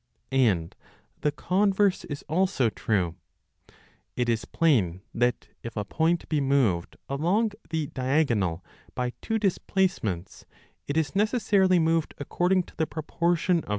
[0.33, 0.75] And
[1.19, 3.13] the converse is also true.
[4.15, 10.47] It is plain that, if a point be moved along the diagonal by two displacements,
[10.87, 13.69] it is necessarily moved according to the proportion of the sides 1 848 12.